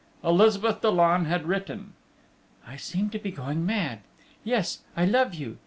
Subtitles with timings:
[0.23, 1.93] Elizabeth Dollon had written:
[2.65, 3.99] "I seem to be going mad...
[4.43, 5.59] yes, I love you!...